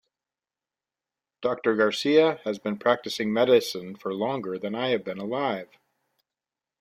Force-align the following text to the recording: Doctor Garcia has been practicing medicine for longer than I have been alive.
Doctor 1.43 1.75
Garcia 1.75 2.39
has 2.43 2.57
been 2.57 2.79
practicing 2.79 3.31
medicine 3.31 3.95
for 3.95 4.15
longer 4.15 4.57
than 4.57 4.73
I 4.73 4.87
have 4.89 5.03
been 5.03 5.19
alive. 5.19 5.69